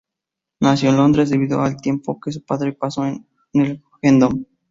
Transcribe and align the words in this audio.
Nació 0.61 0.89
en 0.89 0.97
Londres 0.97 1.29
debido 1.29 1.61
a 1.61 1.67
el 1.67 1.77
tiempo 1.77 2.19
que 2.19 2.31
su 2.31 2.43
padre 2.43 2.73
pasó 2.73 3.05
en 3.05 3.27
el 3.53 3.83
Hendon. 4.01 4.47